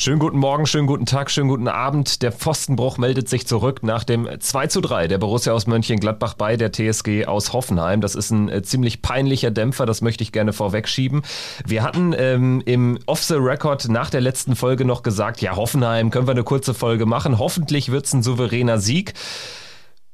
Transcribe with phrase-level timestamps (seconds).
[0.00, 2.22] Schönen guten Morgen, schönen guten Tag, schönen guten Abend.
[2.22, 6.56] Der Pfostenbruch meldet sich zurück nach dem 2 zu 3 der Borussia aus Mönchengladbach bei
[6.56, 8.00] der TSG aus Hoffenheim.
[8.00, 11.20] Das ist ein äh, ziemlich peinlicher Dämpfer, das möchte ich gerne vorwegschieben.
[11.66, 16.32] Wir hatten ähm, im Off-the-Record nach der letzten Folge noch gesagt, ja, Hoffenheim, können wir
[16.32, 17.38] eine kurze Folge machen.
[17.38, 19.12] Hoffentlich wird es ein souveräner Sieg.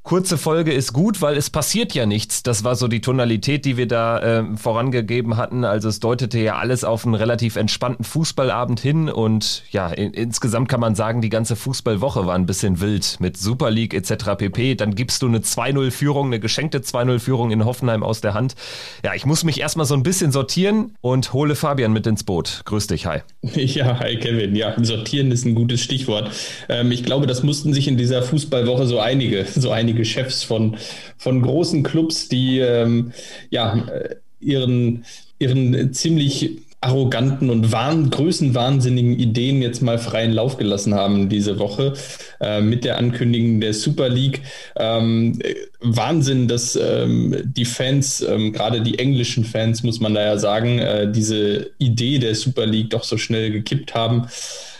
[0.07, 2.41] Kurze Folge ist gut, weil es passiert ja nichts.
[2.41, 5.65] Das war so die Tonalität, die wir da äh, vorangegeben hatten.
[5.65, 10.69] Also es deutete ja alles auf einen relativ entspannten Fußballabend hin und ja, in, insgesamt
[10.69, 14.37] kann man sagen, die ganze Fußballwoche war ein bisschen wild mit Super League etc.
[14.37, 14.75] pp.
[14.75, 18.55] Dann gibst du eine 2-0-Führung, eine geschenkte 2-0-Führung in Hoffenheim aus der Hand.
[19.03, 22.61] Ja, ich muss mich erstmal so ein bisschen sortieren und hole Fabian mit ins Boot.
[22.63, 23.19] Grüß dich, hi.
[23.57, 24.55] Ja, hi Kevin.
[24.55, 26.31] Ja, sortieren ist ein gutes Stichwort.
[26.69, 30.43] Ähm, ich glaube, das mussten sich in dieser Fußballwoche so einige, so einige einige Chefs
[30.43, 30.77] von,
[31.17, 33.11] von großen Clubs, die ähm,
[33.49, 35.05] ja, äh, ihren,
[35.39, 41.93] ihren ziemlich arroganten und wahn, größenwahnsinnigen Ideen jetzt mal freien Lauf gelassen haben diese Woche
[42.39, 44.43] äh, mit der Ankündigung der Super League.
[44.77, 45.39] Ähm,
[45.79, 50.77] Wahnsinn, dass ähm, die Fans, ähm, gerade die englischen Fans, muss man da ja sagen,
[50.77, 54.27] äh, diese Idee der Super League doch so schnell gekippt haben.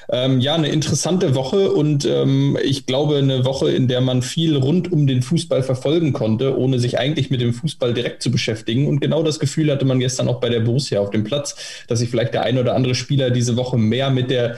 [0.09, 4.55] Ähm, ja, eine interessante Woche und ähm, ich glaube eine Woche, in der man viel
[4.55, 8.87] rund um den Fußball verfolgen konnte, ohne sich eigentlich mit dem Fußball direkt zu beschäftigen.
[8.87, 11.55] Und genau das Gefühl hatte man gestern auch bei der Borussia auf dem Platz,
[11.87, 14.57] dass sich vielleicht der ein oder andere Spieler diese Woche mehr mit der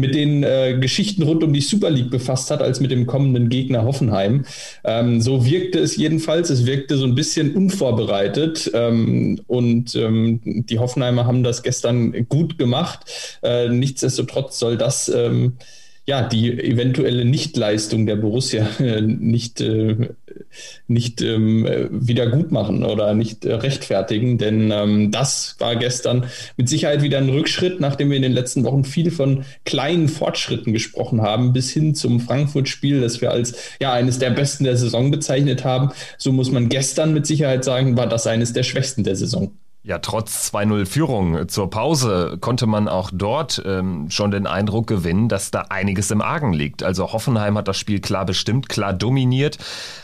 [0.00, 3.48] mit den äh, Geschichten rund um die Super League befasst hat, als mit dem kommenden
[3.48, 4.44] Gegner Hoffenheim.
[4.84, 6.50] Ähm, so wirkte es jedenfalls.
[6.50, 8.70] Es wirkte so ein bisschen unvorbereitet.
[8.74, 13.38] Ähm, und ähm, die Hoffenheimer haben das gestern gut gemacht.
[13.42, 15.54] Äh, nichtsdestotrotz soll das ähm,
[16.06, 20.10] ja, die eventuelle Nichtleistung der Borussia äh, nicht, äh,
[20.88, 26.68] nicht ähm, wieder gut machen oder nicht äh, rechtfertigen, denn ähm, das war gestern mit
[26.68, 31.22] Sicherheit wieder ein Rückschritt, nachdem wir in den letzten Wochen viel von kleinen Fortschritten gesprochen
[31.22, 35.64] haben, bis hin zum Frankfurt-Spiel, das wir als ja eines der besten der Saison bezeichnet
[35.64, 35.90] haben.
[36.18, 39.52] So muss man gestern mit Sicherheit sagen, war das eines der schwächsten der Saison.
[39.82, 45.30] Ja, trotz 2-0 Führung zur Pause konnte man auch dort ähm, schon den Eindruck gewinnen,
[45.30, 46.82] dass da einiges im Argen liegt.
[46.82, 49.56] Also Hoffenheim hat das Spiel klar bestimmt, klar dominiert,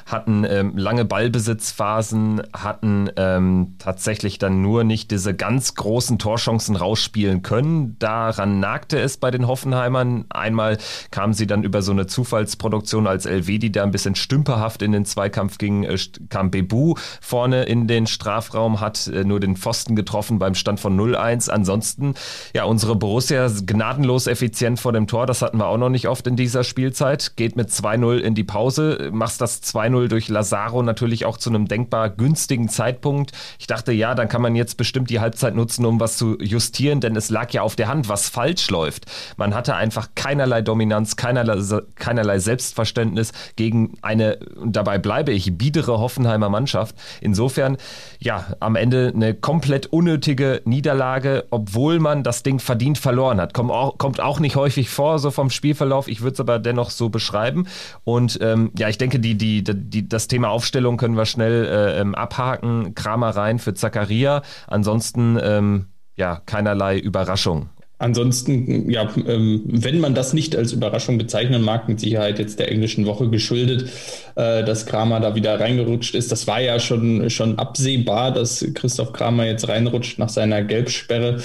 [0.07, 7.43] hatten ähm, lange Ballbesitzphasen, hatten ähm, tatsächlich dann nur nicht diese ganz großen Torchancen rausspielen
[7.43, 7.99] können.
[7.99, 10.25] Daran nagte es bei den Hoffenheimern.
[10.31, 10.79] Einmal
[11.11, 15.05] kamen sie dann über so eine Zufallsproduktion, als Elvedi da ein bisschen stümperhaft in den
[15.05, 15.99] Zweikampf ging, äh,
[16.31, 20.97] kam Bebu vorne in den Strafraum, hat äh, nur den Pfosten getroffen beim Stand von
[20.97, 21.51] 0-1.
[21.51, 22.15] Ansonsten,
[22.55, 25.27] ja, unsere Borussia gnadenlos effizient vor dem Tor.
[25.27, 27.33] Das hatten wir auch noch nicht oft in dieser Spielzeit.
[27.35, 31.67] Geht mit 2-0 in die Pause, machst das 2-0 durch Lazaro natürlich auch zu einem
[31.67, 33.33] denkbar günstigen Zeitpunkt.
[33.59, 37.01] Ich dachte, ja, dann kann man jetzt bestimmt die Halbzeit nutzen, um was zu justieren,
[37.01, 39.07] denn es lag ja auf der Hand, was falsch läuft.
[39.37, 41.61] Man hatte einfach keinerlei Dominanz, keinerlei,
[41.97, 46.95] keinerlei Selbstverständnis gegen eine, dabei bleibe ich, biedere Hoffenheimer Mannschaft.
[47.21, 47.79] Insofern,
[48.21, 53.55] ja, am Ende eine komplett komplett unnötige Niederlage, obwohl man das Ding verdient verloren hat.
[53.55, 56.09] Kommt auch, kommt auch nicht häufig vor, so vom Spielverlauf.
[56.09, 57.67] Ich würde es aber dennoch so beschreiben.
[58.05, 61.99] Und ähm, ja, ich denke, die, die, die, das Thema Aufstellung können wir schnell äh,
[62.03, 62.95] ähm, abhaken.
[62.95, 64.43] Kramer rein für Zakaria.
[64.67, 67.71] Ansonsten ähm, ja, keinerlei Überraschung.
[67.99, 72.71] Ansonsten, ja, ähm, wenn man das nicht als Überraschung bezeichnen mag, mit Sicherheit jetzt der
[72.71, 73.89] englischen Woche geschuldet,
[74.35, 76.31] äh, dass Kramer da wieder reingerutscht ist.
[76.31, 81.41] Das war ja schon, schon absehbar, dass Christoph Kramer jetzt reinrutscht nach seiner Gelbsperre.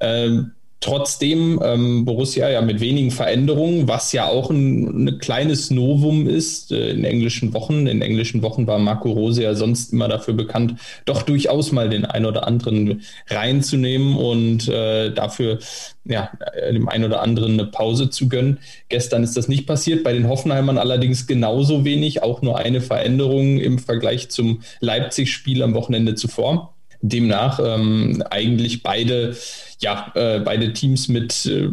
[0.00, 6.28] Ähm, Trotzdem ähm, Borussia ja mit wenigen Veränderungen, was ja auch ein, ein kleines Novum
[6.28, 7.88] ist äh, in englischen Wochen.
[7.88, 12.04] In englischen Wochen war Marco Rose ja sonst immer dafür bekannt, doch durchaus mal den
[12.04, 15.58] ein oder anderen reinzunehmen und äh, dafür
[16.04, 16.30] ja,
[16.72, 18.58] dem ein oder anderen eine Pause zu gönnen.
[18.88, 23.58] Gestern ist das nicht passiert, bei den Hoffenheimern allerdings genauso wenig, auch nur eine Veränderung
[23.58, 26.77] im Vergleich zum Leipzig-Spiel am Wochenende zuvor.
[27.00, 29.36] Demnach ähm, eigentlich beide,
[29.80, 31.68] ja, äh, beide Teams mit äh,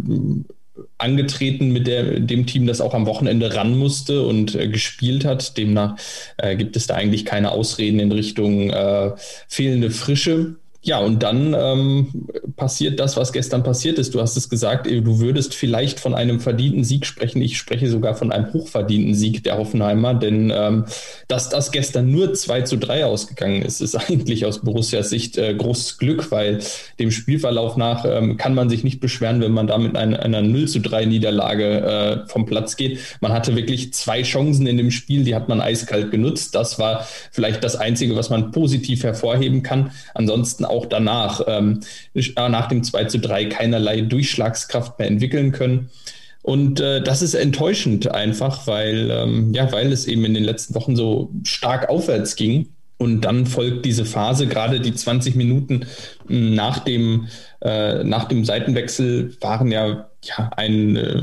[0.97, 5.57] angetreten mit der, dem Team, das auch am Wochenende ran musste und äh, gespielt hat.
[5.57, 5.97] Demnach
[6.37, 9.11] äh, gibt es da eigentlich keine Ausreden in Richtung äh,
[9.47, 10.55] fehlende Frische.
[10.85, 14.13] Ja, und dann ähm, passiert das, was gestern passiert ist.
[14.13, 17.41] Du hast es gesagt, du würdest vielleicht von einem verdienten Sieg sprechen.
[17.41, 20.85] Ich spreche sogar von einem hochverdienten Sieg der Hoffenheimer, denn ähm,
[21.27, 25.55] dass das gestern nur 2 zu 3 ausgegangen ist, ist eigentlich aus Borussias Sicht äh,
[25.55, 26.59] großes Glück, weil
[26.99, 30.43] dem Spielverlauf nach ähm, kann man sich nicht beschweren, wenn man da mit einer, einer
[30.43, 32.99] 0 zu 3 Niederlage äh, vom Platz geht.
[33.21, 36.53] Man hatte wirklich zwei Chancen in dem Spiel, die hat man eiskalt genutzt.
[36.53, 39.89] Das war vielleicht das Einzige, was man positiv hervorheben kann.
[40.13, 41.79] Ansonsten auch danach, ähm,
[42.35, 45.89] nach dem 2 zu 3 keinerlei Durchschlagskraft mehr entwickeln können.
[46.43, 50.75] Und äh, das ist enttäuschend einfach, weil, ähm, ja, weil es eben in den letzten
[50.75, 52.69] Wochen so stark aufwärts ging.
[52.97, 55.85] Und dann folgt diese Phase, gerade die 20 Minuten
[56.27, 57.27] nach dem,
[57.61, 61.21] äh, nach dem Seitenwechsel waren ja, ja ein, äh,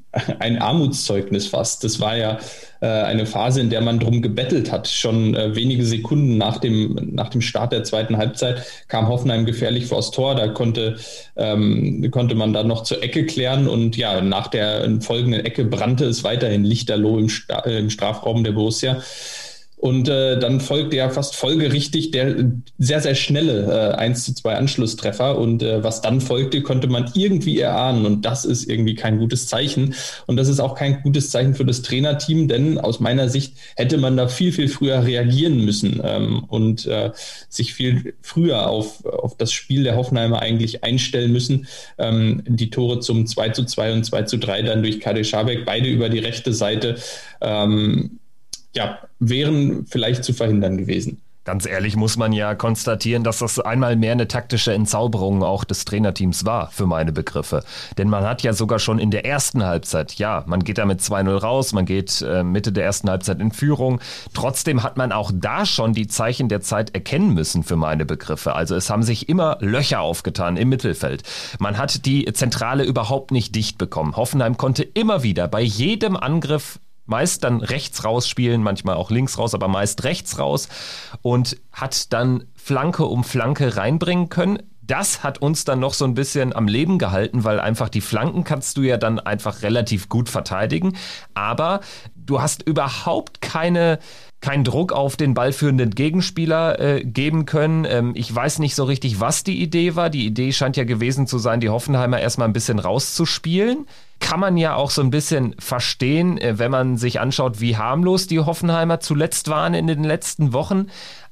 [0.38, 1.84] ein Armutszeugnis fast.
[1.84, 2.38] Das war ja
[2.80, 4.88] äh, eine Phase, in der man drum gebettelt hat.
[4.88, 9.86] Schon äh, wenige Sekunden nach dem, nach dem Start der zweiten Halbzeit kam Hoffenheim gefährlich
[9.86, 10.34] vors Tor.
[10.34, 10.96] Da konnte,
[11.36, 16.06] ähm, konnte man dann noch zur Ecke klären und ja, nach der folgenden Ecke brannte
[16.06, 19.02] es weiterhin lichterloh im, Sta im Strafraum der Borussia.
[19.78, 22.34] Und äh, dann folgte ja fast folgerichtig der
[22.78, 25.38] sehr, sehr schnelle äh, 1 zu 2 Anschlusstreffer.
[25.38, 28.04] Und äh, was dann folgte, konnte man irgendwie erahnen.
[28.04, 29.94] Und das ist irgendwie kein gutes Zeichen.
[30.26, 33.98] Und das ist auch kein gutes Zeichen für das Trainerteam, denn aus meiner Sicht hätte
[33.98, 37.12] man da viel, viel früher reagieren müssen ähm, und äh,
[37.48, 41.68] sich viel früher auf, auf das Spiel der Hoffenheimer eigentlich einstellen müssen.
[41.98, 45.64] Ähm, die Tore zum 2 zu 2 und 2 zu 3 dann durch Kade Schabek,
[45.64, 46.96] beide über die rechte Seite.
[47.40, 48.18] Ähm,
[48.78, 51.20] ja, wären vielleicht zu verhindern gewesen.
[51.44, 55.86] Ganz ehrlich muss man ja konstatieren, dass das einmal mehr eine taktische Entzauberung auch des
[55.86, 57.64] Trainerteams war, für meine Begriffe.
[57.96, 61.00] Denn man hat ja sogar schon in der ersten Halbzeit, ja, man geht da mit
[61.00, 63.98] 2-0 raus, man geht äh, Mitte der ersten Halbzeit in Führung.
[64.34, 68.54] Trotzdem hat man auch da schon die Zeichen der Zeit erkennen müssen, für meine Begriffe.
[68.54, 71.22] Also es haben sich immer Löcher aufgetan im Mittelfeld.
[71.58, 74.16] Man hat die Zentrale überhaupt nicht dicht bekommen.
[74.16, 76.78] Hoffenheim konnte immer wieder bei jedem Angriff
[77.08, 80.68] meist dann rechts rausspielen, manchmal auch links raus, aber meist rechts raus
[81.22, 84.62] und hat dann Flanke um Flanke reinbringen können.
[84.88, 88.42] Das hat uns dann noch so ein bisschen am Leben gehalten, weil einfach die Flanken
[88.42, 90.96] kannst du ja dann einfach relativ gut verteidigen,
[91.34, 91.80] aber
[92.16, 94.00] du hast überhaupt keine
[94.40, 97.84] keinen Druck auf den ballführenden Gegenspieler äh, geben können.
[97.84, 100.10] Ähm, ich weiß nicht so richtig, was die Idee war.
[100.10, 103.86] Die Idee scheint ja gewesen zu sein, die Hoffenheimer erstmal ein bisschen rauszuspielen
[104.20, 108.26] kann man ja auch so ein bisschen verstehen, äh, wenn man sich anschaut, wie harmlos
[108.26, 110.86] die Hoffenheimer zuletzt waren in den letzten Wochen.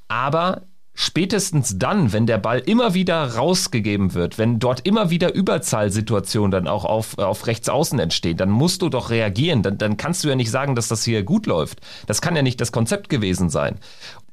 [0.07, 0.66] Aber
[0.99, 6.67] spätestens dann, wenn der Ball immer wieder rausgegeben wird, wenn dort immer wieder Überzahlsituationen dann
[6.67, 9.61] auch auf, auf rechts außen entstehen, dann musst du doch reagieren.
[9.61, 11.81] Dann, dann kannst du ja nicht sagen, dass das hier gut läuft.
[12.07, 13.79] Das kann ja nicht das Konzept gewesen sein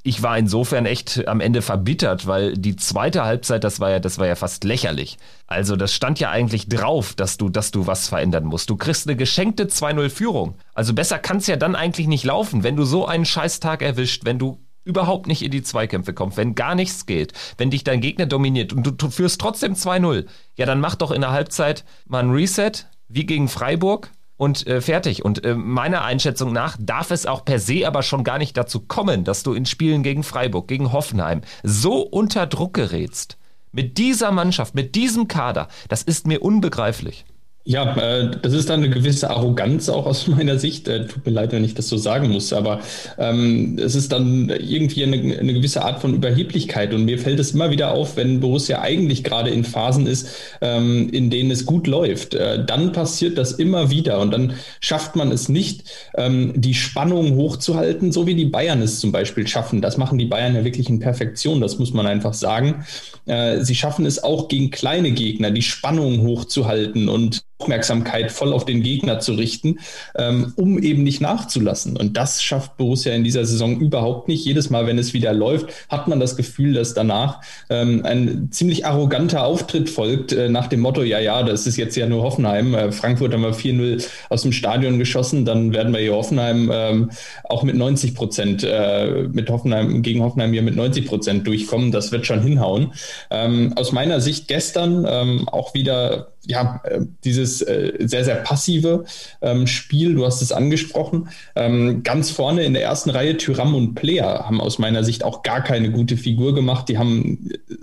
[0.06, 4.18] ich war insofern echt am Ende verbittert, weil die zweite Halbzeit, das war ja, das
[4.18, 5.16] war ja fast lächerlich.
[5.46, 8.68] Also das stand ja eigentlich drauf, dass du, dass du was verändern musst.
[8.68, 10.56] Du kriegst eine geschenkte 2-0 Führung.
[10.74, 14.26] Also besser kann es ja dann eigentlich nicht laufen, wenn du so einen Scheißtag erwischt,
[14.26, 18.00] wenn du überhaupt nicht in die Zweikämpfe kommst, wenn gar nichts geht, wenn dich dein
[18.00, 20.26] Gegner dominiert und du, du führst trotzdem 2-0,
[20.56, 22.72] ja dann mach doch in der Halbzeit mal ein Reset,
[23.08, 25.24] wie gegen Freiburg, und äh, fertig.
[25.24, 28.80] Und äh, meiner Einschätzung nach darf es auch per se aber schon gar nicht dazu
[28.80, 33.38] kommen, dass du in Spielen gegen Freiburg, gegen Hoffenheim so unter Druck gerätst.
[33.72, 37.24] Mit dieser Mannschaft, mit diesem Kader, das ist mir unbegreiflich.
[37.66, 40.86] Ja, äh, das ist dann eine gewisse Arroganz auch aus meiner Sicht.
[40.86, 42.80] Äh, tut mir leid, wenn ich das so sagen muss, aber
[43.16, 46.92] ähm, es ist dann irgendwie eine, eine, gewisse Art von Überheblichkeit.
[46.92, 50.28] Und mir fällt es immer wieder auf, wenn Borussia eigentlich gerade in Phasen ist,
[50.60, 52.34] ähm, in denen es gut läuft.
[52.34, 55.84] Äh, dann passiert das immer wieder und dann schafft man es nicht,
[56.18, 59.80] ähm, die Spannung hochzuhalten, so wie die Bayern es zum Beispiel schaffen.
[59.80, 62.84] Das machen die Bayern ja wirklich in Perfektion, das muss man einfach sagen.
[63.24, 68.64] Äh, sie schaffen es auch gegen kleine Gegner, die Spannung hochzuhalten und Aufmerksamkeit voll auf
[68.64, 69.78] den Gegner zu richten,
[70.16, 71.96] ähm, um eben nicht nachzulassen.
[71.96, 74.44] Und das schafft Borussia in dieser Saison überhaupt nicht.
[74.44, 78.86] Jedes Mal, wenn es wieder läuft, hat man das Gefühl, dass danach ähm, ein ziemlich
[78.86, 82.74] arroganter Auftritt folgt, äh, nach dem Motto, ja, ja, das ist jetzt ja nur Hoffenheim.
[82.74, 87.10] Äh, Frankfurt haben wir 4-0 aus dem Stadion geschossen, dann werden wir hier Hoffenheim ähm,
[87.44, 91.92] auch mit 90 Prozent, äh, mit Hoffenheim, gegen Hoffenheim hier mit 90 Prozent durchkommen.
[91.92, 92.92] Das wird schon hinhauen.
[93.30, 99.04] Ähm, aus meiner Sicht gestern ähm, auch wieder ja, äh, dieses äh, sehr, sehr passive
[99.42, 101.28] ähm, Spiel, du hast es angesprochen.
[101.54, 105.42] Ähm, ganz vorne in der ersten Reihe Tyram und Player haben aus meiner Sicht auch
[105.42, 106.88] gar keine gute Figur gemacht.
[106.88, 107.74] Die haben äh,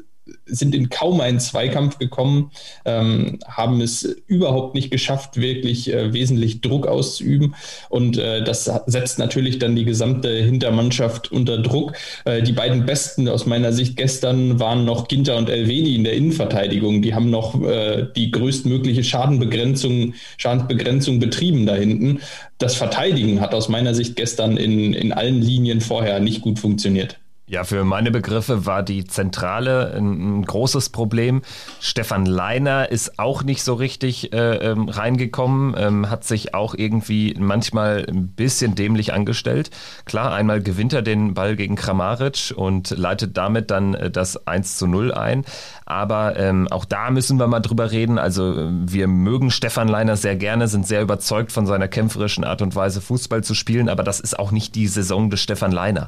[0.51, 2.51] sind in kaum einen Zweikampf gekommen,
[2.85, 7.55] ähm, haben es überhaupt nicht geschafft, wirklich äh, wesentlich Druck auszuüben.
[7.89, 11.93] Und äh, das setzt natürlich dann die gesamte Hintermannschaft unter Druck.
[12.25, 16.13] Äh, die beiden besten aus meiner Sicht gestern waren noch Ginter und Elvedi in der
[16.13, 17.01] Innenverteidigung.
[17.01, 22.19] Die haben noch äh, die größtmögliche Schadenbegrenzung, Schadensbegrenzung betrieben da hinten.
[22.57, 27.20] Das Verteidigen hat aus meiner Sicht gestern in, in allen Linien vorher nicht gut funktioniert.
[27.51, 31.41] Ja, für meine Begriffe war die Zentrale ein, ein großes Problem.
[31.81, 37.35] Stefan Leiner ist auch nicht so richtig äh, ähm, reingekommen, ähm, hat sich auch irgendwie
[37.37, 39.69] manchmal ein bisschen dämlich angestellt.
[40.05, 44.77] Klar, einmal gewinnt er den Ball gegen Kramaric und leitet damit dann äh, das 1
[44.77, 45.43] zu 0 ein.
[45.85, 48.17] Aber ähm, auch da müssen wir mal drüber reden.
[48.17, 52.61] Also äh, wir mögen Stefan Leiner sehr gerne, sind sehr überzeugt von seiner kämpferischen Art
[52.61, 53.89] und Weise, Fußball zu spielen.
[53.89, 56.07] Aber das ist auch nicht die Saison des Stefan Leiner.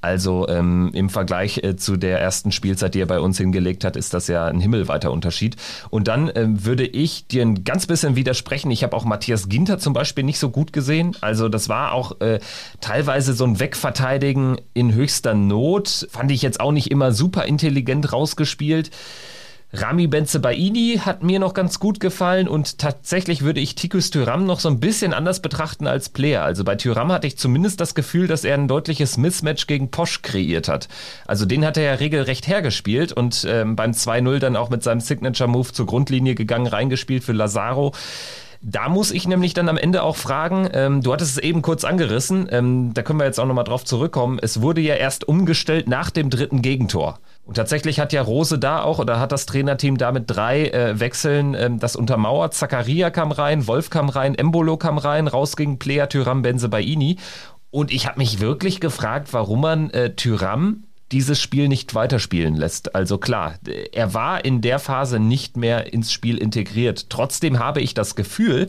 [0.00, 3.96] Also ähm, im Vergleich äh, zu der ersten Spielzeit, die er bei uns hingelegt hat,
[3.96, 5.56] ist das ja ein himmelweiter Unterschied.
[5.90, 8.70] Und dann ähm, würde ich dir ein ganz bisschen widersprechen.
[8.70, 11.16] Ich habe auch Matthias Ginter zum Beispiel nicht so gut gesehen.
[11.20, 12.40] Also das war auch äh,
[12.80, 16.08] teilweise so ein Wegverteidigen in höchster Not.
[16.10, 18.90] Fand ich jetzt auch nicht immer super intelligent rausgespielt.
[19.70, 24.60] Rami Benzebaini hat mir noch ganz gut gefallen und tatsächlich würde ich Tikus Tyram noch
[24.60, 26.42] so ein bisschen anders betrachten als Player.
[26.42, 30.22] Also bei Tyram hatte ich zumindest das Gefühl, dass er ein deutliches Mismatch gegen Posch
[30.22, 30.88] kreiert hat.
[31.26, 35.00] Also den hat er ja regelrecht hergespielt und ähm, beim 2-0 dann auch mit seinem
[35.00, 37.92] Signature-Move zur Grundlinie gegangen, reingespielt für Lazaro.
[38.62, 41.84] Da muss ich nämlich dann am Ende auch fragen, ähm, du hattest es eben kurz
[41.84, 44.38] angerissen, ähm, da können wir jetzt auch nochmal drauf zurückkommen.
[44.40, 47.20] Es wurde ja erst umgestellt nach dem dritten Gegentor.
[47.48, 51.00] Und tatsächlich hat ja Rose da auch oder hat das Trainerteam da mit drei äh,
[51.00, 52.52] Wechseln ähm, das untermauert.
[52.52, 57.16] Zakaria kam rein, Wolf kam rein, Embolo kam rein, raus ging Plea Tyram Benzebaini.
[57.70, 62.94] Und ich habe mich wirklich gefragt, warum man äh, Tyram dieses Spiel nicht weiterspielen lässt.
[62.94, 63.54] Also klar,
[63.92, 67.08] er war in der Phase nicht mehr ins Spiel integriert.
[67.08, 68.68] Trotzdem habe ich das Gefühl,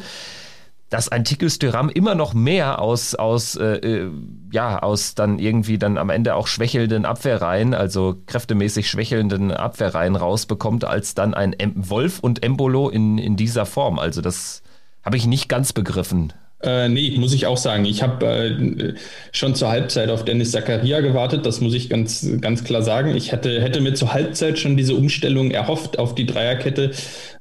[0.89, 4.12] dass ein Tikus Tyram immer noch mehr aus, aus, äh, äh,
[4.51, 10.86] ja, aus dann irgendwie dann am Ende auch schwächelnden Abwehrreihen, also kräftemäßig schwächelnden Abwehrreihen rausbekommt,
[10.86, 14.00] als dann ein Wolf und Embolo in, in dieser Form.
[14.00, 14.63] Also das
[15.03, 16.34] habe ich nicht ganz begriffen.
[16.62, 17.86] Äh, nee, muss ich auch sagen.
[17.86, 18.94] Ich habe äh,
[19.32, 23.16] schon zur Halbzeit auf Dennis Zakaria gewartet, das muss ich ganz, ganz klar sagen.
[23.16, 26.92] Ich hätte, hätte mir zur Halbzeit schon diese Umstellung erhofft auf die Dreierkette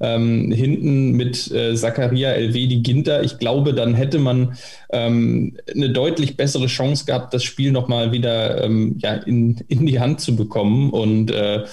[0.01, 3.25] ähm, hinten mit äh, Zakaria, Elvedi, Ginter.
[3.25, 4.57] Ich glaube, dann hätte man
[4.91, 9.99] ähm, eine deutlich bessere Chance gehabt, das Spiel nochmal wieder ähm, ja, in, in die
[9.99, 11.65] Hand zu bekommen und äh,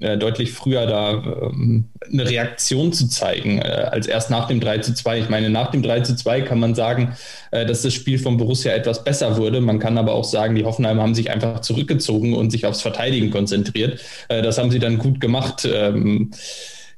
[0.00, 4.78] äh, deutlich früher da ähm, eine Reaktion zu zeigen, äh, als erst nach dem 3
[4.78, 5.20] zu 2.
[5.20, 7.16] Ich meine, nach dem 3 zu 2 kann man sagen,
[7.50, 9.60] äh, dass das Spiel von Borussia etwas besser wurde.
[9.60, 13.30] Man kann aber auch sagen, die Hoffenheimer haben sich einfach zurückgezogen und sich aufs Verteidigen
[13.30, 14.00] konzentriert.
[14.28, 15.66] Äh, das haben sie dann gut gemacht.
[15.70, 16.30] Ähm,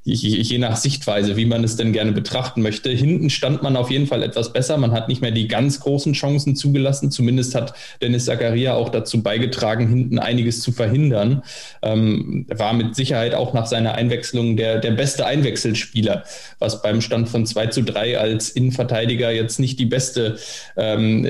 [0.03, 2.89] je, nach Sichtweise, wie man es denn gerne betrachten möchte.
[2.89, 4.77] Hinten stand man auf jeden Fall etwas besser.
[4.77, 7.11] Man hat nicht mehr die ganz großen Chancen zugelassen.
[7.11, 11.43] Zumindest hat Dennis Zakaria auch dazu beigetragen, hinten einiges zu verhindern.
[11.81, 16.23] Ähm, war mit Sicherheit auch nach seiner Einwechslung der, der beste Einwechselspieler,
[16.59, 20.37] was beim Stand von 2 zu 3 als Innenverteidiger jetzt nicht die beste
[20.77, 21.27] ähm,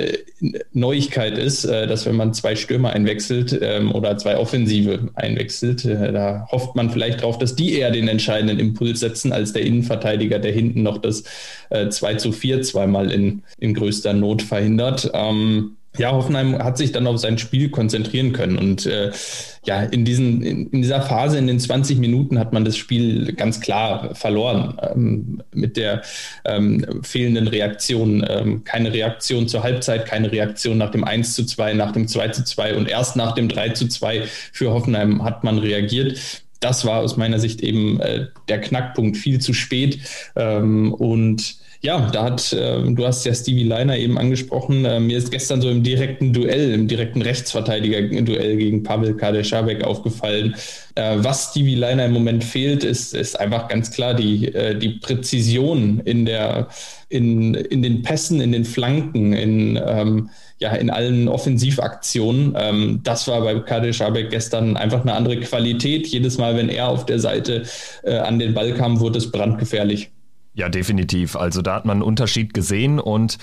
[0.73, 6.13] Neuigkeit ist, äh, dass wenn man zwei Stürmer einwechselt ähm, oder zwei Offensive einwechselt, äh,
[6.13, 10.39] da hofft man vielleicht drauf, dass die eher den entscheidenden Impuls setzen als der Innenverteidiger,
[10.39, 11.23] der hinten noch das
[11.69, 15.09] äh, 2 zu 4 zweimal in, in größter Not verhindert.
[15.13, 18.57] Ähm, ja, Hoffenheim hat sich dann auf sein Spiel konzentrieren können.
[18.57, 19.11] Und äh,
[19.65, 23.33] ja, in, diesen, in, in, dieser Phase, in den 20 Minuten, hat man das Spiel
[23.33, 24.77] ganz klar verloren.
[24.93, 26.03] Ähm, mit der
[26.45, 28.25] ähm, fehlenden Reaktion.
[28.27, 32.29] Ähm, keine Reaktion zur Halbzeit, keine Reaktion nach dem 1 zu 2, nach dem 2
[32.29, 34.23] zu 2 und erst nach dem 3 zu 2
[34.53, 39.39] für Hoffenheim hat man reagiert das war aus meiner Sicht eben äh, der Knackpunkt viel
[39.39, 39.99] zu spät.
[40.35, 44.83] Ähm, und ja, da hat, äh, du hast ja Stevie Leiner eben angesprochen.
[44.83, 50.55] Äh, mir ist gestern so im direkten Duell, im direkten Rechtsverteidiger-Duell gegen Pavel Kadeschabek aufgefallen.
[50.95, 54.89] Äh, was Stevie Leiner im Moment fehlt, ist, ist einfach ganz klar die, äh, die
[54.89, 56.67] Präzision in der,
[57.07, 62.53] in, in den Pässen, in den Flanken, in, ähm, ja, in allen Offensivaktionen.
[62.57, 66.07] Ähm, das war bei Kadesh Abek gestern einfach eine andere Qualität.
[66.07, 67.63] Jedes Mal, wenn er auf der Seite
[68.03, 70.11] äh, an den Ball kam, wurde es brandgefährlich.
[70.53, 71.37] Ja, definitiv.
[71.37, 73.37] Also da hat man einen Unterschied gesehen und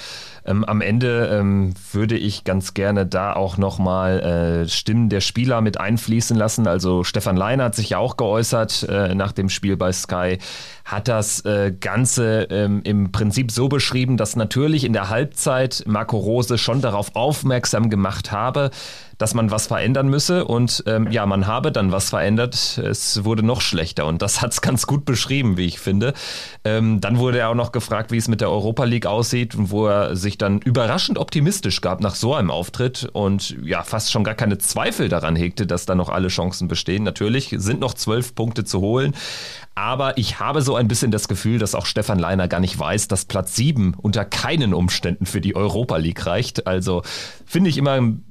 [0.47, 5.61] ähm, am Ende ähm, würde ich ganz gerne da auch nochmal äh, Stimmen der Spieler
[5.61, 6.67] mit einfließen lassen.
[6.67, 10.39] Also Stefan Leiner hat sich ja auch geäußert äh, nach dem Spiel bei Sky,
[10.85, 16.17] hat das äh, Ganze ähm, im Prinzip so beschrieben, dass natürlich in der Halbzeit Marco
[16.17, 18.71] Rose schon darauf aufmerksam gemacht habe,
[19.19, 22.79] dass man was verändern müsse und ähm, ja, man habe dann was verändert.
[22.79, 26.13] Es wurde noch schlechter und das hat es ganz gut beschrieben, wie ich finde.
[26.65, 29.71] Ähm, dann wurde er auch noch gefragt, wie es mit der Europa League aussieht und
[29.71, 34.25] wo er sich dann überraschend optimistisch gab nach so einem Auftritt und ja, fast schon
[34.25, 37.03] gar keine Zweifel daran hegte, dass da noch alle Chancen bestehen.
[37.03, 39.15] Natürlich sind noch zwölf Punkte zu holen,
[39.75, 43.09] aber ich habe so ein bisschen das Gefühl, dass auch Stefan Leiner gar nicht weiß,
[43.09, 46.67] dass Platz 7 unter keinen Umständen für die Europa League reicht.
[46.67, 47.03] Also
[47.45, 48.26] finde ich immer ein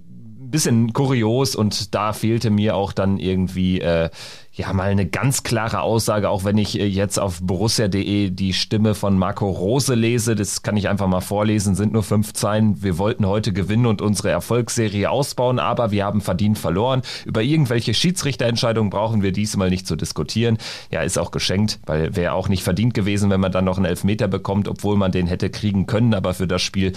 [0.55, 4.09] bisschen kurios und da fehlte mir auch dann irgendwie äh,
[4.53, 8.95] ja mal eine ganz klare Aussage, auch wenn ich äh, jetzt auf borussia.de die Stimme
[8.95, 12.81] von Marco Rose lese, das kann ich einfach mal vorlesen, sind nur fünf Zeilen.
[12.81, 17.01] Wir wollten heute gewinnen und unsere Erfolgsserie ausbauen, aber wir haben verdient verloren.
[17.25, 20.57] Über irgendwelche Schiedsrichterentscheidungen brauchen wir diesmal nicht zu diskutieren.
[20.89, 23.87] Ja, ist auch geschenkt, weil wäre auch nicht verdient gewesen, wenn man dann noch einen
[23.87, 26.93] Elfmeter bekommt, obwohl man den hätte kriegen können, aber für das Spiel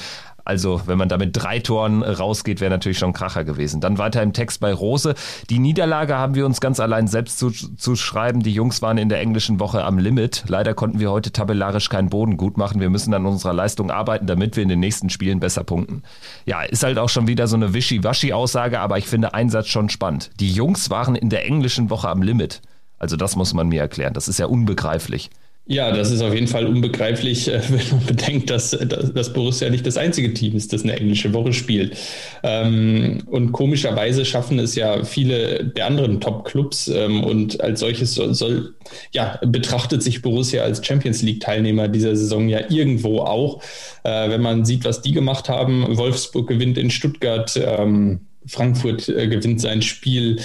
[0.48, 3.82] also, wenn man da mit drei Toren rausgeht, wäre natürlich schon Kracher gewesen.
[3.82, 5.14] Dann weiter im Text bei Rose.
[5.50, 8.42] Die Niederlage haben wir uns ganz allein selbst zu, zu schreiben.
[8.42, 10.44] Die Jungs waren in der englischen Woche am Limit.
[10.48, 12.80] Leider konnten wir heute tabellarisch keinen Boden gut machen.
[12.80, 16.02] Wir müssen an unserer Leistung arbeiten, damit wir in den nächsten Spielen besser punkten.
[16.46, 19.90] Ja, ist halt auch schon wieder so eine Wischi-Waschi-Aussage, aber ich finde einen Satz schon
[19.90, 20.30] spannend.
[20.40, 22.62] Die Jungs waren in der englischen Woche am Limit.
[22.98, 24.14] Also das muss man mir erklären.
[24.14, 25.28] Das ist ja unbegreiflich.
[25.70, 29.86] Ja, das ist auf jeden Fall unbegreiflich, äh, wenn man bedenkt, dass, dass Borussia nicht
[29.86, 31.94] das einzige Team ist, das eine englische Woche spielt.
[32.42, 38.32] Ähm, und komischerweise schaffen es ja viele der anderen Top-Clubs ähm, und als solches soll,
[38.32, 38.74] soll,
[39.12, 43.62] ja, betrachtet sich Borussia als Champions League-Teilnehmer dieser Saison ja irgendwo auch.
[44.04, 49.28] Äh, wenn man sieht, was die gemacht haben, Wolfsburg gewinnt in Stuttgart, ähm, Frankfurt äh,
[49.28, 50.40] gewinnt sein Spiel.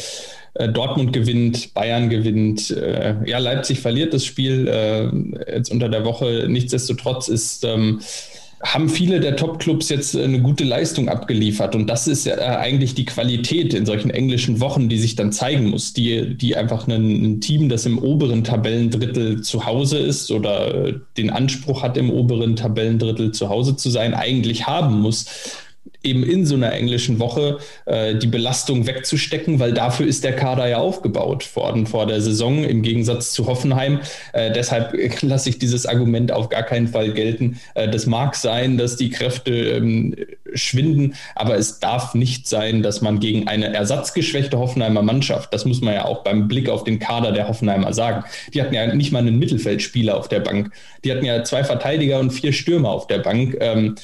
[0.55, 6.05] Äh, Dortmund gewinnt, Bayern gewinnt, äh, ja, Leipzig verliert das Spiel äh, jetzt unter der
[6.05, 6.45] Woche.
[6.47, 8.01] Nichtsdestotrotz ist, ähm,
[8.63, 11.75] haben viele der Top-Clubs jetzt eine gute Leistung abgeliefert.
[11.75, 15.69] Und das ist ja eigentlich die Qualität in solchen englischen Wochen, die sich dann zeigen
[15.69, 20.93] muss, die, die einfach ein, ein Team, das im oberen Tabellendrittel zu Hause ist oder
[21.17, 25.25] den Anspruch hat, im oberen Tabellendrittel zu Hause zu sein, eigentlich haben muss
[26.03, 30.67] eben in so einer englischen Woche äh, die Belastung wegzustecken, weil dafür ist der Kader
[30.67, 33.99] ja aufgebaut worden vor der Saison im Gegensatz zu Hoffenheim.
[34.33, 37.59] Äh, deshalb lasse ich dieses Argument auf gar keinen Fall gelten.
[37.73, 40.15] Äh, das mag sein, dass die Kräfte ähm,
[40.53, 45.81] schwinden, aber es darf nicht sein, dass man gegen eine ersatzgeschwächte Hoffenheimer Mannschaft, das muss
[45.81, 49.11] man ja auch beim Blick auf den Kader der Hoffenheimer sagen, die hatten ja nicht
[49.11, 50.71] mal einen Mittelfeldspieler auf der Bank.
[51.03, 53.57] Die hatten ja zwei Verteidiger und vier Stürmer auf der Bank.
[53.59, 53.95] Ähm,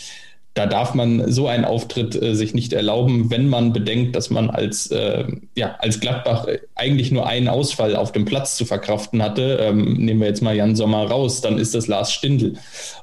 [0.56, 4.50] da darf man so einen Auftritt äh, sich nicht erlauben, wenn man bedenkt, dass man
[4.50, 9.60] als, äh, ja, als Gladbach eigentlich nur einen Ausfall auf dem Platz zu verkraften hatte.
[9.62, 12.54] Ähm, nehmen wir jetzt mal Jan Sommer raus, dann ist das Lars Stindl.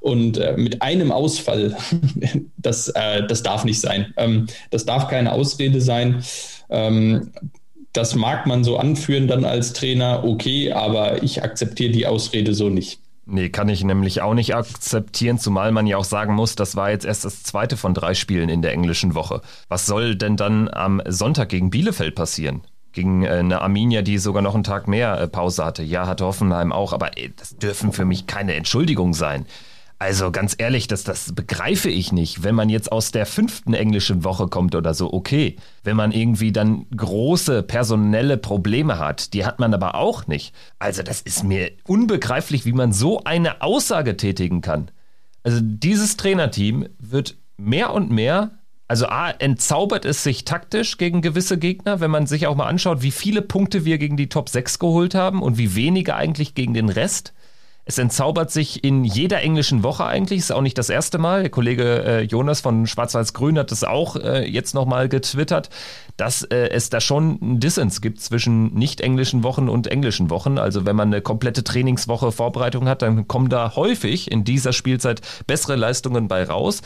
[0.00, 1.76] Und äh, mit einem Ausfall,
[2.56, 4.12] das, äh, das darf nicht sein.
[4.16, 6.22] Ähm, das darf keine Ausrede sein.
[6.68, 7.30] Ähm,
[7.92, 12.68] das mag man so anführen dann als Trainer, okay, aber ich akzeptiere die Ausrede so
[12.68, 13.00] nicht.
[13.28, 16.90] Nee, kann ich nämlich auch nicht akzeptieren, zumal man ja auch sagen muss, das war
[16.90, 19.42] jetzt erst das zweite von drei Spielen in der englischen Woche.
[19.68, 22.62] Was soll denn dann am Sonntag gegen Bielefeld passieren?
[22.92, 25.82] Gegen äh, eine Arminia, die sogar noch einen Tag mehr äh, Pause hatte.
[25.82, 29.44] Ja, hatte Hoffenheim auch, aber das dürfen für mich keine Entschuldigung sein.
[29.98, 32.42] Also ganz ehrlich, das, das begreife ich nicht.
[32.42, 35.56] Wenn man jetzt aus der fünften englischen Woche kommt oder so, okay.
[35.84, 40.54] Wenn man irgendwie dann große personelle Probleme hat, die hat man aber auch nicht.
[40.78, 44.90] Also das ist mir unbegreiflich, wie man so eine Aussage tätigen kann.
[45.42, 48.50] Also dieses Trainerteam wird mehr und mehr
[48.88, 53.02] also A, entzaubert es sich taktisch gegen gewisse Gegner, wenn man sich auch mal anschaut,
[53.02, 56.72] wie viele Punkte wir gegen die Top 6 geholt haben und wie wenige eigentlich gegen
[56.72, 57.34] den Rest.
[57.88, 61.42] Es entzaubert sich in jeder englischen Woche eigentlich, ist auch nicht das erste Mal.
[61.42, 65.70] Der Kollege äh, Jonas von Schwarz-Weiß-Grün hat es auch äh, jetzt nochmal getwittert,
[66.16, 70.58] dass äh, es da schon einen Dissens gibt zwischen nicht englischen Wochen und englischen Wochen.
[70.58, 75.20] Also wenn man eine komplette Trainingswoche Vorbereitung hat, dann kommen da häufig in dieser Spielzeit
[75.46, 76.82] bessere Leistungen bei raus.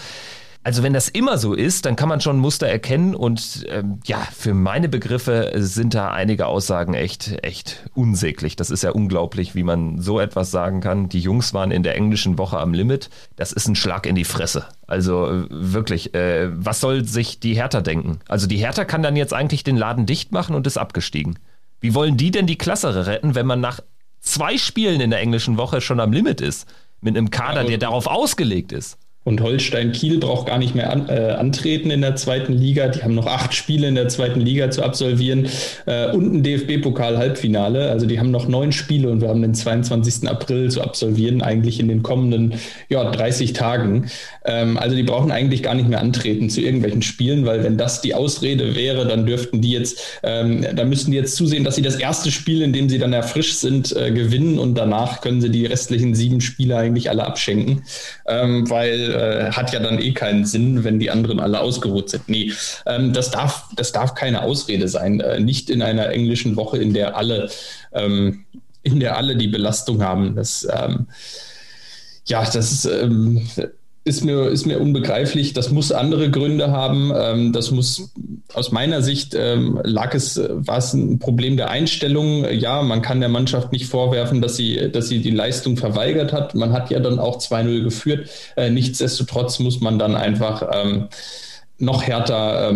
[0.62, 4.18] Also wenn das immer so ist, dann kann man schon Muster erkennen und ähm, ja,
[4.18, 8.56] für meine Begriffe sind da einige Aussagen echt, echt unsäglich.
[8.56, 11.08] Das ist ja unglaublich, wie man so etwas sagen kann.
[11.08, 13.08] Die Jungs waren in der englischen Woche am Limit.
[13.36, 14.66] Das ist ein Schlag in die Fresse.
[14.86, 18.20] Also äh, wirklich, äh, was soll sich die Hertha denken?
[18.28, 21.38] Also die Hertha kann dann jetzt eigentlich den Laden dicht machen und ist abgestiegen.
[21.80, 23.80] Wie wollen die denn die Klasse retten, wenn man nach
[24.20, 26.68] zwei Spielen in der englischen Woche schon am Limit ist?
[27.00, 28.98] Mit einem Kader, der darauf ausgelegt ist.
[29.22, 32.88] Und Holstein Kiel braucht gar nicht mehr an, äh, antreten in der zweiten Liga.
[32.88, 35.46] Die haben noch acht Spiele in der zweiten Liga zu absolvieren
[35.84, 37.90] äh, und ein DFB-Pokal-Halbfinale.
[37.90, 40.26] Also die haben noch neun Spiele und wir haben den 22.
[40.26, 42.54] April zu absolvieren, eigentlich in den kommenden
[42.88, 44.06] ja, 30 Tagen.
[44.46, 48.00] Ähm, also die brauchen eigentlich gar nicht mehr antreten zu irgendwelchen Spielen, weil wenn das
[48.00, 51.82] die Ausrede wäre, dann dürften die jetzt, ähm, da müssten die jetzt zusehen, dass sie
[51.82, 55.50] das erste Spiel, in dem sie dann erfrischt sind, äh, gewinnen und danach können sie
[55.50, 57.82] die restlichen sieben Spiele eigentlich alle abschenken,
[58.26, 62.28] ähm, weil äh, hat ja dann eh keinen Sinn, wenn die anderen alle ausgeruht sind.
[62.28, 62.52] Nee,
[62.86, 65.20] ähm, das, darf, das darf keine Ausrede sein.
[65.20, 67.50] Äh, nicht in einer englischen Woche, in der alle,
[67.92, 68.44] ähm,
[68.82, 70.36] in der alle die Belastung haben.
[70.36, 71.06] Das, ähm,
[72.26, 73.46] ja, das ist, ähm,
[74.04, 75.52] ist mir, ist mir unbegreiflich.
[75.52, 77.12] Das muss andere Gründe haben.
[77.14, 78.12] Ähm, das muss
[78.54, 82.44] aus meiner Sicht ähm, lag es, war es ein Problem der Einstellung.
[82.50, 86.54] Ja, man kann der Mannschaft nicht vorwerfen, dass sie, dass sie die Leistung verweigert hat.
[86.54, 88.28] Man hat ja dann auch 2-0 geführt.
[88.56, 91.08] Äh, nichtsdestotrotz muss man dann einfach ähm,
[91.78, 92.72] noch härter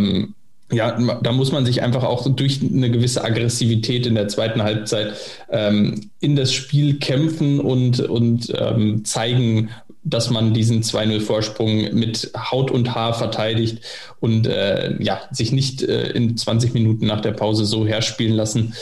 [0.72, 5.14] ja, da muss man sich einfach auch durch eine gewisse Aggressivität in der zweiten Halbzeit
[5.50, 9.70] ähm, in das Spiel kämpfen und, und ähm, zeigen,
[10.04, 13.80] dass man diesen 2-0-Vorsprung mit Haut und Haar verteidigt
[14.20, 18.74] und äh, ja, sich nicht äh, in 20 Minuten nach der Pause so herspielen lassen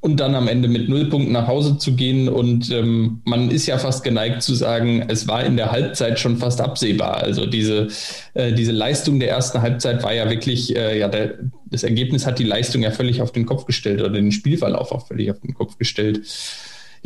[0.00, 2.28] und dann am Ende mit Nullpunkten nach Hause zu gehen.
[2.28, 6.36] Und ähm, man ist ja fast geneigt zu sagen, es war in der Halbzeit schon
[6.36, 7.16] fast absehbar.
[7.16, 7.88] Also diese,
[8.34, 11.34] äh, diese Leistung der ersten Halbzeit war ja wirklich, äh, ja, der,
[11.66, 15.08] das Ergebnis hat die Leistung ja völlig auf den Kopf gestellt oder den Spielverlauf auch
[15.08, 16.20] völlig auf den Kopf gestellt.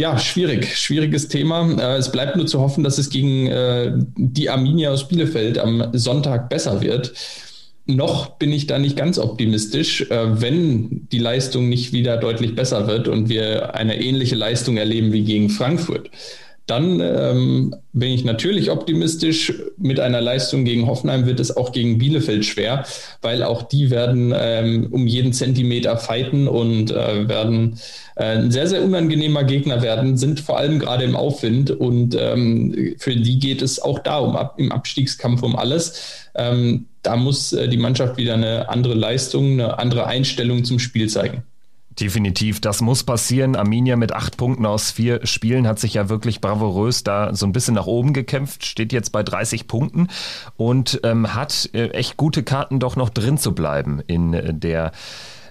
[0.01, 1.79] Ja, schwierig, schwieriges Thema.
[1.79, 5.91] Äh, es bleibt nur zu hoffen, dass es gegen äh, die Arminia aus Bielefeld am
[5.93, 7.13] Sonntag besser wird.
[7.85, 12.87] Noch bin ich da nicht ganz optimistisch, äh, wenn die Leistung nicht wieder deutlich besser
[12.87, 16.09] wird und wir eine ähnliche Leistung erleben wie gegen Frankfurt
[16.71, 19.53] dann ähm, bin ich natürlich optimistisch.
[19.77, 22.85] Mit einer Leistung gegen Hoffenheim wird es auch gegen Bielefeld schwer,
[23.23, 27.81] weil auch die werden ähm, um jeden Zentimeter fighten und äh, werden
[28.15, 32.95] äh, ein sehr, sehr unangenehmer Gegner werden, sind vor allem gerade im Aufwind und ähm,
[32.99, 36.29] für die geht es auch da um, im Abstiegskampf um alles.
[36.37, 41.09] Ähm, da muss äh, die Mannschaft wieder eine andere Leistung, eine andere Einstellung zum Spiel
[41.09, 41.43] zeigen.
[42.01, 43.57] Definitiv, das muss passieren.
[43.57, 47.53] Arminia mit acht Punkten aus vier Spielen hat sich ja wirklich bravourös da so ein
[47.53, 50.09] bisschen nach oben gekämpft, steht jetzt bei 30 Punkten
[50.57, 54.93] und ähm, hat äh, echt gute Karten doch noch drin zu bleiben in äh, der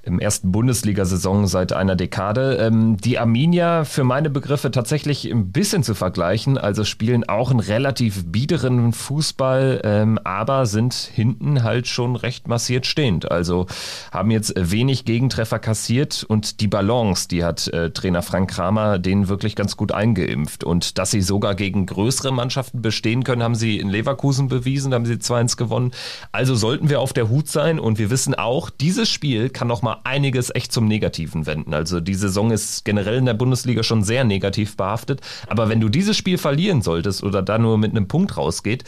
[0.09, 2.57] im ersten Bundesliga-Saison seit einer Dekade.
[2.57, 7.59] Ähm, die Arminia für meine Begriffe tatsächlich ein bisschen zu vergleichen, also spielen auch einen
[7.59, 13.31] relativ biederen Fußball, ähm, aber sind hinten halt schon recht massiert stehend.
[13.31, 13.67] Also
[14.11, 19.29] haben jetzt wenig Gegentreffer kassiert und die Balance, die hat äh, Trainer Frank Kramer denen
[19.29, 20.63] wirklich ganz gut eingeimpft.
[20.63, 24.95] Und dass sie sogar gegen größere Mannschaften bestehen können, haben sie in Leverkusen bewiesen, da
[24.95, 25.91] haben sie 2-1 gewonnen.
[26.31, 29.81] Also sollten wir auf der Hut sein und wir wissen auch, dieses Spiel kann noch
[29.81, 31.73] mal einiges echt zum Negativen wenden.
[31.73, 35.21] Also die Saison ist generell in der Bundesliga schon sehr negativ behaftet.
[35.47, 38.83] Aber wenn du dieses Spiel verlieren solltest oder da nur mit einem Punkt rausgeht,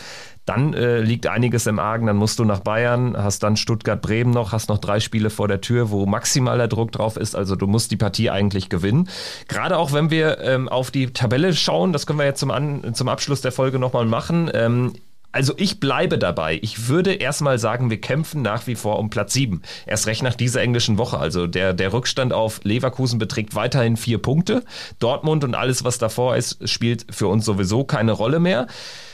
[0.45, 2.07] dann äh, liegt einiges im Argen.
[2.07, 5.61] Dann musst du nach Bayern, hast dann Stuttgart-Bremen noch, hast noch drei Spiele vor der
[5.61, 7.35] Tür, wo maximaler Druck drauf ist.
[7.35, 9.07] Also du musst die Partie eigentlich gewinnen.
[9.47, 12.93] Gerade auch wenn wir ähm, auf die Tabelle schauen, das können wir jetzt zum, An
[12.93, 14.49] zum Abschluss der Folge nochmal machen.
[14.53, 14.93] Ähm,
[15.31, 16.59] also ich bleibe dabei.
[16.61, 19.61] Ich würde erstmal sagen, wir kämpfen nach wie vor um Platz 7.
[19.85, 21.17] Erst recht nach dieser englischen Woche.
[21.17, 24.63] Also der, der Rückstand auf Leverkusen beträgt weiterhin vier Punkte.
[24.99, 28.67] Dortmund und alles, was davor ist, spielt für uns sowieso keine Rolle mehr.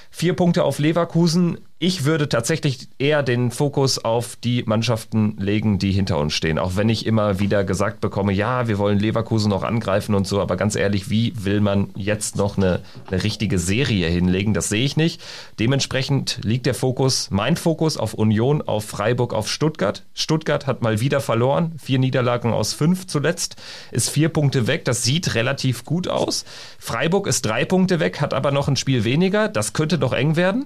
[0.09, 5.91] Vier Punkte auf Leverkusen ich würde tatsächlich eher den Fokus auf die Mannschaften legen, die
[5.91, 6.57] hinter uns stehen.
[6.57, 10.41] Auch wenn ich immer wieder gesagt bekomme, ja, wir wollen Leverkusen noch angreifen und so,
[10.41, 14.55] aber ganz ehrlich, wie will man jetzt noch eine, eine richtige Serie hinlegen?
[14.55, 15.21] Das sehe ich nicht.
[15.59, 20.03] Dementsprechend liegt der Fokus, mein Fokus auf Union, auf Freiburg, auf Stuttgart.
[20.15, 23.55] Stuttgart hat mal wieder verloren, vier Niederlagen aus fünf zuletzt,
[23.91, 24.83] ist vier Punkte weg.
[24.85, 26.43] Das sieht relativ gut aus.
[26.79, 29.47] Freiburg ist drei Punkte weg, hat aber noch ein Spiel weniger.
[29.47, 30.65] Das könnte doch eng werden.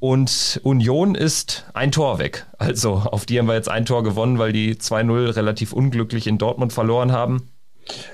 [0.00, 2.46] Und Union ist ein Tor weg.
[2.58, 6.38] Also auf die haben wir jetzt ein Tor gewonnen, weil die 2-0 relativ unglücklich in
[6.38, 7.48] Dortmund verloren haben.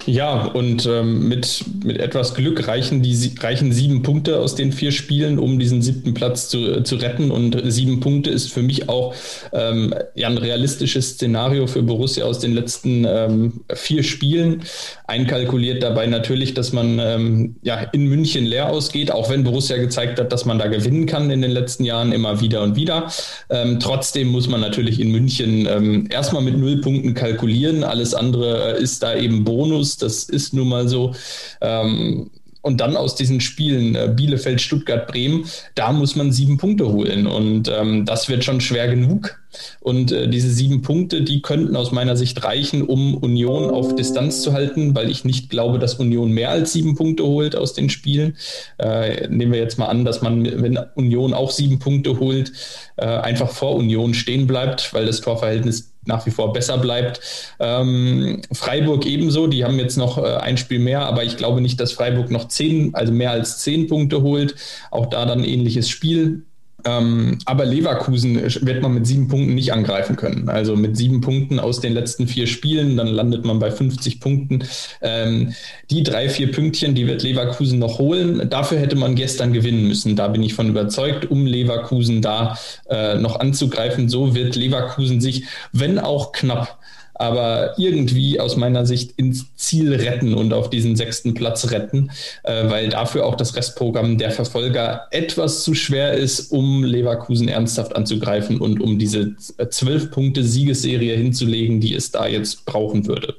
[0.07, 4.93] Ja, und ähm, mit, mit etwas Glück reichen, die, reichen sieben Punkte aus den vier
[4.93, 7.31] Spielen, um diesen siebten Platz zu, zu retten.
[7.31, 9.15] Und sieben Punkte ist für mich auch
[9.53, 14.63] ähm, ja, ein realistisches Szenario für Borussia aus den letzten ähm, vier Spielen.
[15.07, 20.21] Einkalkuliert dabei natürlich, dass man ähm, ja, in München leer ausgeht, auch wenn Borussia gezeigt
[20.21, 23.11] hat, dass man da gewinnen kann in den letzten Jahren immer wieder und wieder.
[23.49, 27.85] Ähm, trotzdem muss man natürlich in München ähm, erstmal mit null Punkten kalkulieren.
[27.85, 31.15] Alles andere äh, ist da eben Bonus Bonus, das ist nun mal so.
[31.61, 36.89] Ähm, und dann aus diesen Spielen äh, Bielefeld, Stuttgart, Bremen, da muss man sieben Punkte
[36.89, 37.27] holen.
[37.27, 39.39] Und ähm, das wird schon schwer genug.
[39.81, 44.43] Und äh, diese sieben Punkte, die könnten aus meiner Sicht reichen, um Union auf Distanz
[44.43, 47.91] zu halten, weil ich nicht glaube, dass Union mehr als sieben Punkte holt aus den
[47.91, 48.37] Spielen.
[48.79, 52.53] Äh, nehmen wir jetzt mal an, dass man, wenn Union auch sieben Punkte holt,
[52.97, 57.21] äh, einfach vor Union stehen bleibt, weil das Torverhältnis nach wie vor besser bleibt.
[57.61, 61.81] Ähm, Freiburg ebenso, die haben jetzt noch äh, ein Spiel mehr, aber ich glaube nicht,
[61.81, 64.55] dass Freiburg noch zehn, also mehr als zehn Punkte holt.
[64.91, 66.43] Auch da dann ähnliches Spiel.
[66.85, 70.49] Ähm, aber Leverkusen wird man mit sieben Punkten nicht angreifen können.
[70.49, 74.65] Also mit sieben Punkten aus den letzten vier Spielen, dann landet man bei 50 Punkten.
[75.01, 75.55] Ähm,
[75.91, 78.49] die drei, vier Pünktchen, die wird Leverkusen noch holen.
[78.51, 80.17] Dafür hätte man gestern gewinnen müssen.
[80.17, 84.09] Da bin ich von überzeugt, um Leverkusen da äh, noch anzugreifen.
[84.09, 86.79] So wird Leverkusen sich, wenn auch knapp,
[87.15, 92.11] aber irgendwie aus meiner Sicht ins Ziel retten und auf diesen sechsten Platz retten,
[92.43, 97.97] äh, weil dafür auch das Restprogramm der Verfolger etwas zu schwer ist, um Leverkusen ernsthaft
[97.97, 99.37] anzugreifen und um diese
[99.71, 103.35] zwölf Punkte Siegesserie hinzulegen, die es da jetzt brauchen würde.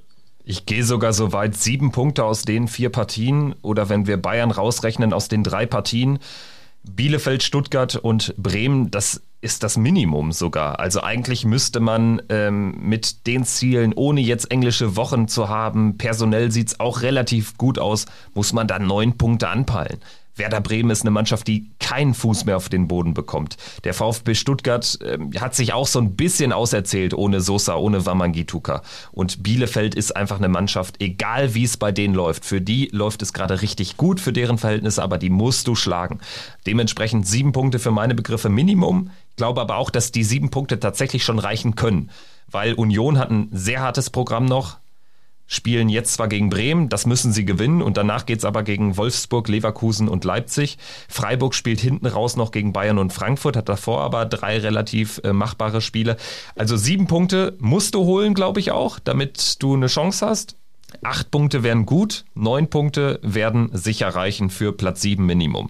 [0.47, 4.51] Ich gehe sogar so weit, sieben Punkte aus den vier Partien oder wenn wir Bayern
[4.51, 6.19] rausrechnen aus den drei Partien,
[6.83, 10.79] Bielefeld, Stuttgart und Bremen, das ist das Minimum sogar.
[10.79, 16.51] Also eigentlich müsste man ähm, mit den Zielen, ohne jetzt englische Wochen zu haben, personell
[16.51, 19.99] sieht es auch relativ gut aus, muss man da neun Punkte anpeilen.
[20.36, 23.58] Werder Bremen ist eine Mannschaft, die keinen Fuß mehr auf den Boden bekommt.
[23.84, 28.81] Der VfB Stuttgart äh, hat sich auch so ein bisschen auserzählt ohne Sosa, ohne Wamangituka.
[29.12, 32.45] Und Bielefeld ist einfach eine Mannschaft, egal wie es bei denen läuft.
[32.45, 36.19] Für die läuft es gerade richtig gut für deren Verhältnisse, aber die musst du schlagen.
[36.67, 39.12] Dementsprechend sieben Punkte für meine Begriffe Minimum.
[39.36, 42.10] Glaube aber auch, dass die sieben Punkte tatsächlich schon reichen können.
[42.50, 44.78] Weil Union hat ein sehr hartes Programm noch,
[45.48, 49.48] spielen jetzt zwar gegen Bremen, das müssen sie gewinnen und danach geht's aber gegen Wolfsburg,
[49.48, 50.78] Leverkusen und Leipzig.
[51.08, 55.34] Freiburg spielt hinten raus noch gegen Bayern und Frankfurt, hat davor aber drei relativ äh,
[55.34, 56.17] machbare Spiele.
[56.56, 60.56] Also sieben Punkte musst du holen, glaube ich auch, damit du eine Chance hast.
[61.04, 65.69] Acht Punkte wären gut, neun Punkte werden sicher reichen für Platz sieben Minimum.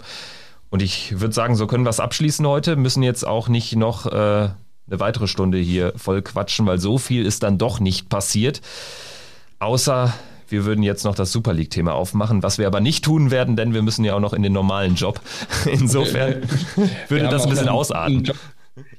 [0.69, 4.07] Und ich würde sagen, so können wir es abschließen heute, müssen jetzt auch nicht noch
[4.07, 4.49] äh,
[4.87, 8.61] eine weitere Stunde hier voll quatschen, weil so viel ist dann doch nicht passiert.
[9.59, 10.13] Außer
[10.49, 13.73] wir würden jetzt noch das Super League-Thema aufmachen, was wir aber nicht tun werden, denn
[13.73, 15.19] wir müssen ja auch noch in den normalen Job.
[15.65, 16.43] Insofern
[17.07, 18.31] würde das ein bisschen ausarten.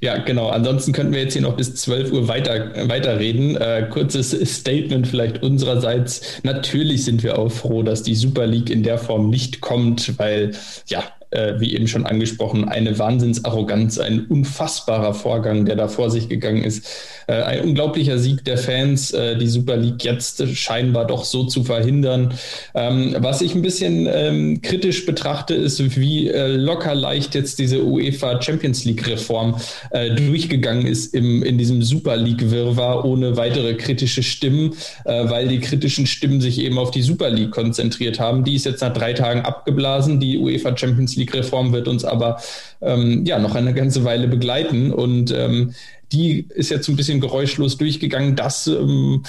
[0.00, 0.48] Ja, genau.
[0.48, 3.57] Ansonsten könnten wir jetzt hier noch bis 12 Uhr weiter, weiterreden.
[3.57, 6.40] Äh, kurzes Statement vielleicht unsererseits.
[6.42, 10.52] Natürlich sind wir auch froh, dass die Super League in der Form nicht kommt, weil
[10.87, 16.28] ja, äh, wie eben schon angesprochen, eine Wahnsinnsarroganz, ein unfassbarer Vorgang, der da vor sich
[16.28, 16.86] gegangen ist.
[17.26, 21.64] Äh, ein unglaublicher Sieg der Fans, äh, die Super League jetzt scheinbar doch so zu
[21.64, 22.34] verhindern.
[22.74, 27.84] Ähm, was ich ein bisschen ähm, kritisch betrachte, ist, wie äh, locker leicht jetzt diese
[27.84, 29.56] UEFA Champions League Reform
[29.90, 35.48] äh, durchgegangen ist im, in diesem Super League Wirrwarr ohne weitere kritische Stimmen, äh, weil
[35.48, 38.44] die kritischen Stimmen sich eben auf die Super League konzentriert haben.
[38.44, 40.20] Die ist jetzt nach drei Tagen abgeblasen.
[40.20, 42.40] Die UEFA Champions League Reform wird uns aber
[42.81, 45.74] ähm, ja noch eine ganze Weile begleiten und ähm,
[46.12, 48.37] die ist jetzt ein bisschen geräuschlos durchgegangen.
[48.37, 49.22] Das ähm,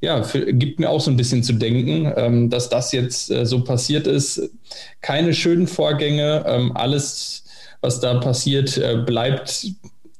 [0.00, 3.44] ja, für, gibt mir auch so ein bisschen zu denken, ähm, dass das jetzt äh,
[3.44, 4.50] so passiert ist.
[5.00, 7.44] Keine schönen Vorgänge, ähm, alles,
[7.80, 9.66] was da passiert, äh, bleibt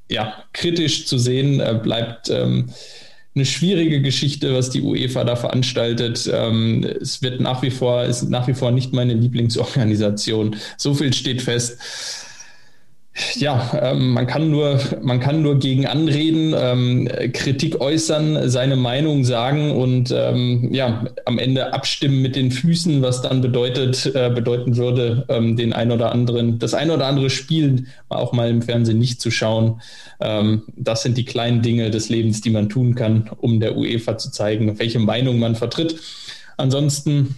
[0.09, 2.71] ja kritisch zu sehen, äh, bleibt ähm,
[3.35, 6.29] eine schwierige Geschichte, was die UEFA da veranstaltet.
[6.33, 10.57] Ähm, es wird nach wie vor, ist nach wie vor nicht meine Lieblingsorganisation.
[10.77, 11.79] So viel steht fest
[13.35, 19.25] ja, ähm, man kann nur, man kann nur gegen anreden, ähm, Kritik äußern, seine Meinung
[19.25, 24.77] sagen und ähm, ja, am Ende abstimmen mit den Füßen, was dann bedeutet, äh, bedeuten
[24.77, 28.99] würde, ähm, den ein oder anderen, das ein oder andere Spiel auch mal im Fernsehen
[28.99, 29.81] nicht zu schauen.
[30.21, 34.19] Ähm, das sind die kleinen Dinge des Lebens, die man tun kann, um der UEFA
[34.19, 36.01] zu zeigen, welche Meinung man vertritt.
[36.57, 37.35] Ansonsten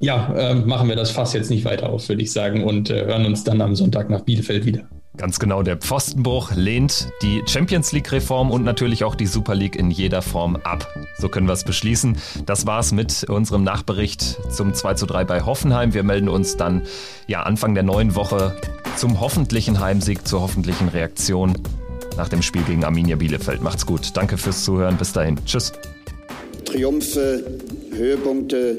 [0.00, 3.04] ja, äh, machen wir das Fass jetzt nicht weiter auf, würde ich sagen, und äh,
[3.04, 4.88] hören uns dann am Sonntag nach Bielefeld wieder.
[5.16, 9.90] Ganz genau, der Pfostenbruch lehnt die Champions League-Reform und natürlich auch die Super League in
[9.90, 10.88] jeder Form ab.
[11.18, 12.16] So können wir es beschließen.
[12.46, 15.92] Das war's mit unserem Nachbericht zum 2 zu 3 bei Hoffenheim.
[15.92, 16.82] Wir melden uns dann
[17.26, 18.56] ja Anfang der neuen Woche
[18.96, 21.58] zum hoffentlichen Heimsieg, zur hoffentlichen Reaktion
[22.16, 23.60] nach dem Spiel gegen Arminia Bielefeld.
[23.62, 24.16] Macht's gut.
[24.16, 24.96] Danke fürs Zuhören.
[24.96, 25.36] Bis dahin.
[25.44, 25.72] Tschüss.
[26.64, 27.44] Triumphe,
[27.92, 28.78] Höhepunkte,